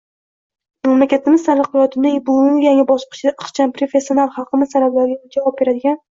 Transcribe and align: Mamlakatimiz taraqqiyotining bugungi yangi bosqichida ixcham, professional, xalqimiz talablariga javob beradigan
Mamlakatimiz 0.87 1.41
taraqqiyotining 1.47 2.15
bugungi 2.29 2.65
yangi 2.67 2.85
bosqichida 2.91 3.33
ixcham, 3.45 3.73
professional, 3.75 4.31
xalqimiz 4.39 4.73
talablariga 4.77 5.31
javob 5.37 5.61
beradigan 5.61 5.99